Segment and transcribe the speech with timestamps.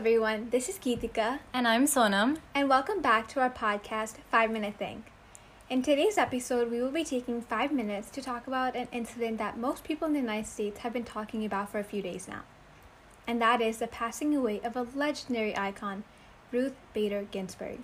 [0.00, 0.48] everyone.
[0.48, 1.40] This is Geetika.
[1.52, 2.38] And I'm Sonam.
[2.54, 5.04] And welcome back to our podcast, Five Minute Thing.
[5.68, 9.58] In today's episode, we will be taking five minutes to talk about an incident that
[9.58, 12.44] most people in the United States have been talking about for a few days now.
[13.26, 16.04] And that is the passing away of a legendary icon,
[16.50, 17.80] Ruth Bader Ginsburg.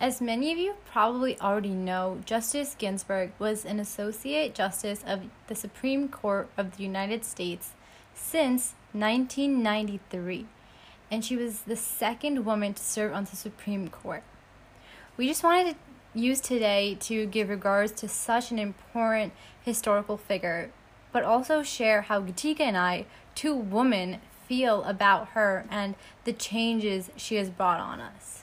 [0.00, 5.56] As many of you probably already know, Justice Ginsburg was an Associate Justice of the
[5.56, 7.72] Supreme Court of the United States
[8.14, 10.46] since 1993,
[11.10, 14.22] and she was the second woman to serve on the Supreme Court.
[15.16, 20.70] We just wanted to use today to give regards to such an important historical figure,
[21.12, 27.10] but also share how Geetika and I, two women, feel about her and the changes
[27.16, 28.42] she has brought on us.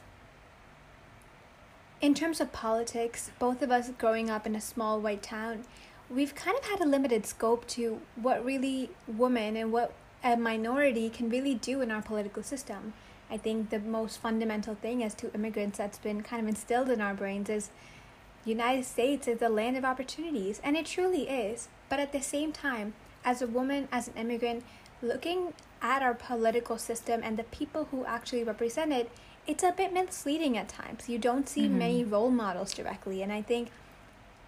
[2.00, 5.64] In terms of politics, both of us growing up in a small white town,
[6.10, 11.10] we've kind of had a limited scope to what really women and what a minority
[11.10, 12.94] can really do in our political system.
[13.30, 17.02] I think the most fundamental thing as to immigrants that's been kind of instilled in
[17.02, 17.70] our brains is
[18.46, 21.68] United States is the land of opportunities, and it truly is.
[21.90, 22.94] But at the same time,
[23.26, 24.64] as a woman, as an immigrant,
[25.02, 29.12] looking at our political system and the people who actually represent it,
[29.46, 31.10] it's a bit misleading at times.
[31.10, 31.78] You don't see mm-hmm.
[31.78, 33.22] many role models directly.
[33.22, 33.70] And I think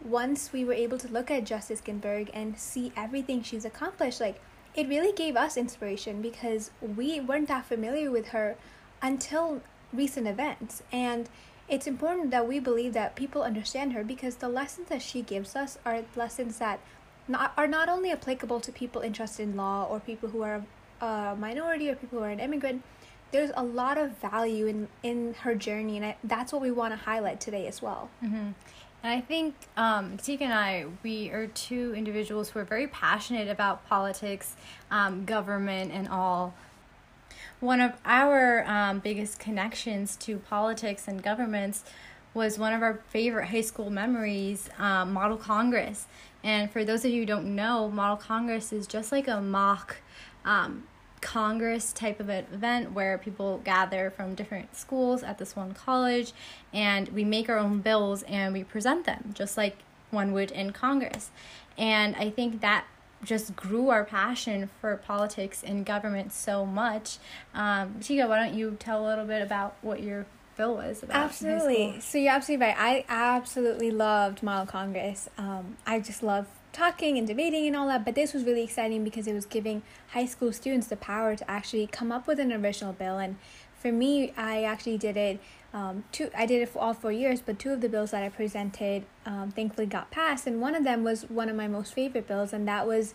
[0.02, 4.42] once we were able to look at Justice Ginsburg and see everything she's accomplished, like
[4.80, 8.55] it really gave us inspiration because we weren't that familiar with her
[9.02, 10.81] until recent events.
[10.89, 11.27] And
[11.67, 15.53] it's important that we believe that people understand her because the lessons that she gives
[15.53, 16.80] us are lessons that
[17.27, 20.63] not, are not only applicable to people interested in law or people who are
[21.02, 22.81] a minority or people who are an immigrant,
[23.31, 26.93] there's a lot of value in in her journey and I, that's what we want
[26.93, 28.53] to highlight today as well mm-hmm.
[29.03, 33.47] And i think um, Tika and i we are two individuals who are very passionate
[33.47, 34.55] about politics
[34.92, 36.53] um, government and all.
[37.59, 41.83] One of our um, biggest connections to politics and governments
[42.33, 46.08] was one of our favorite high school memories um, model congress.
[46.43, 49.98] And for those of you who don't know model congress is just like a mock
[50.45, 50.83] um,
[51.21, 56.33] congress type of an event where people gather from different schools at this one college
[56.73, 59.77] and we make our own bills and we present them just like
[60.11, 61.30] one would in congress.
[61.77, 62.85] And i think that
[63.23, 67.17] just grew our passion for politics and government so much.
[67.53, 70.25] Um Tika, why don't you tell a little bit about what your
[70.55, 71.99] bill was about absolutely.
[72.01, 72.75] so you're absolutely right.
[72.77, 75.30] I absolutely loved model congress.
[75.37, 76.47] Um i just love
[76.80, 79.82] talking and debating and all that, but this was really exciting because it was giving
[80.12, 83.17] high school students the power to actually come up with an original bill.
[83.17, 83.36] And
[83.78, 85.42] for me, I actually did it.
[85.73, 88.23] Um, two, I did it for all four years, but two of the bills that
[88.23, 91.94] I presented um, thankfully got passed, and one of them was one of my most
[91.94, 93.14] favorite bills, and that was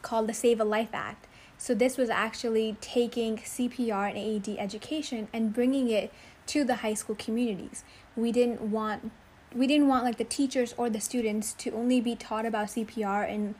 [0.00, 1.26] called the Save a Life Act.
[1.58, 6.10] So this was actually taking CPR and AED education and bringing it
[6.46, 7.84] to the high school communities.
[8.16, 9.12] We didn't want
[9.54, 13.28] we didn't want like the teachers or the students to only be taught about CPR
[13.28, 13.54] in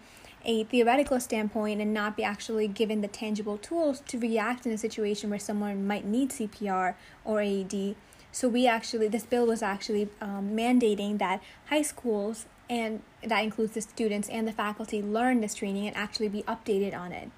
[0.45, 4.79] a theoretical standpoint and not be actually given the tangible tools to react in a
[4.79, 6.95] situation where someone might need CPR
[7.25, 7.97] or AED.
[8.31, 13.73] So we actually, this bill was actually um, mandating that high schools and that includes
[13.73, 17.31] the students and the faculty learn this training and actually be updated on it.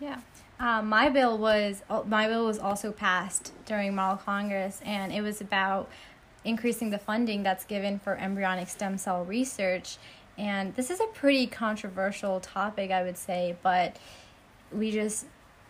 [0.00, 0.20] Yeah.
[0.58, 5.42] Um, my bill was my bill was also passed during Model Congress, and it was
[5.42, 5.90] about
[6.46, 9.98] increasing the funding that's given for embryonic stem cell research.
[10.38, 13.96] And this is a pretty controversial topic, I would say, but
[14.72, 15.26] we just,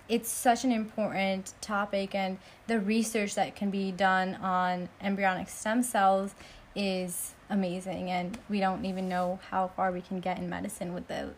[0.09, 5.83] it's such an important topic, and the research that can be done on embryonic stem
[5.83, 6.35] cells
[6.75, 11.09] is amazing, and we don't even know how far we can get in medicine with
[11.09, 11.31] the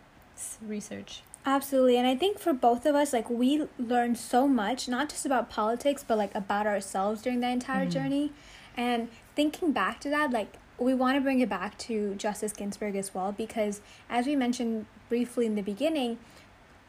[0.66, 1.22] research.
[1.44, 1.96] Absolutely.
[1.96, 5.48] And I think for both of us, like we learned so much, not just about
[5.48, 7.90] politics, but like about ourselves during the entire mm-hmm.
[7.90, 8.32] journey.
[8.76, 12.96] And thinking back to that, like we want to bring it back to Justice Ginsburg
[12.96, 13.80] as well, because
[14.10, 16.18] as we mentioned briefly in the beginning,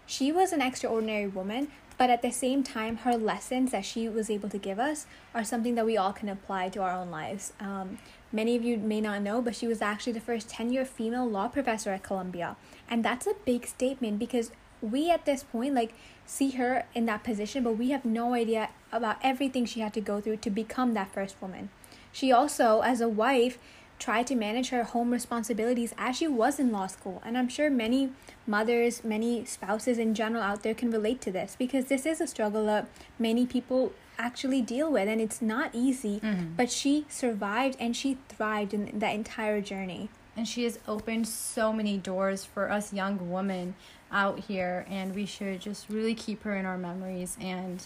[0.07, 1.67] she was an extraordinary woman,
[1.99, 5.05] but at the same time, her lessons that she was able to give us
[5.35, 7.53] are something that we all can apply to our own lives.
[7.59, 7.99] Um,
[8.31, 11.49] many of you may not know, but she was actually the first tenure female law
[11.49, 12.57] professor at Columbia.
[12.89, 14.49] And that's a big statement because
[14.81, 15.93] we at this point, like,
[16.25, 20.01] see her in that position, but we have no idea about everything she had to
[20.01, 21.69] go through to become that first woman.
[22.11, 23.57] She also, as a wife,
[23.99, 27.21] tried to manage her home responsibilities as she was in law school.
[27.25, 28.11] And I'm sure many
[28.47, 32.27] mothers, many spouses in general out there can relate to this because this is a
[32.27, 32.87] struggle that
[33.19, 36.19] many people actually deal with and it's not easy.
[36.19, 36.55] Mm-hmm.
[36.55, 40.09] But she survived and she thrived in that entire journey.
[40.37, 43.75] And she has opened so many doors for us young women
[44.11, 47.85] out here, and we should just really keep her in our memories and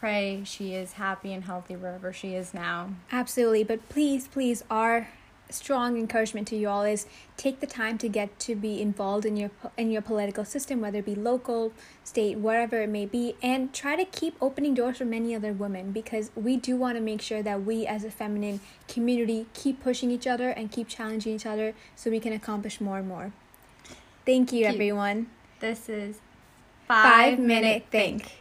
[0.00, 2.90] pray she is happy and healthy wherever she is now.
[3.12, 3.62] Absolutely.
[3.62, 5.08] But please, please, our
[5.50, 7.06] strong encouragement to you all is
[7.36, 10.98] take the time to get to be involved in your in your political system whether
[10.98, 11.72] it be local
[12.04, 15.90] state wherever it may be and try to keep opening doors for many other women
[15.90, 20.10] because we do want to make sure that we as a feminine community keep pushing
[20.10, 23.32] each other and keep challenging each other so we can accomplish more and more
[24.24, 24.66] thank you Thank you.
[24.66, 25.26] everyone
[25.58, 26.20] This is
[26.86, 28.39] five minute think